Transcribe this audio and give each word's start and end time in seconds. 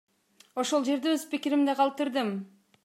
Ошол 0.63 0.87
жерде 0.87 1.13
өз 1.19 1.27
пикиримди 1.35 1.79
калтырдым. 1.83 2.35